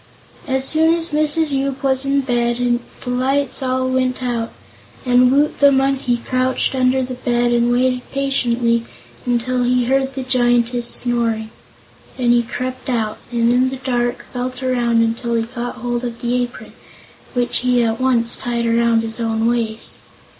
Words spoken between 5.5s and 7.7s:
the Monkey crouched under the bed